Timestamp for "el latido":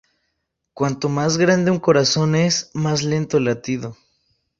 3.37-3.95